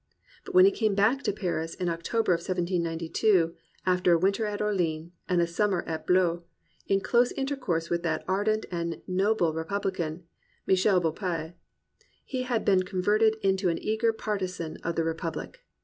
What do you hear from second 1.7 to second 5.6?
in October of 1792, after a winter at Orleans and a